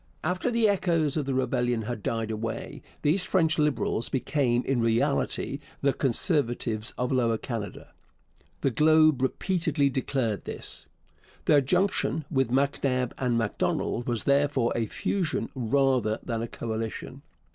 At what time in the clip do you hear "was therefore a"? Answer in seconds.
14.07-14.87